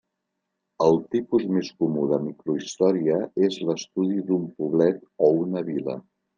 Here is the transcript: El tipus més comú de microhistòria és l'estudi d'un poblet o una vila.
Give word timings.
El 0.85 0.95
tipus 1.15 1.45
més 1.57 1.69
comú 1.83 2.07
de 2.13 2.19
microhistòria 2.25 3.21
és 3.51 3.61
l'estudi 3.69 4.27
d'un 4.33 4.51
poblet 4.59 5.01
o 5.31 5.35
una 5.47 5.67
vila. 5.73 6.01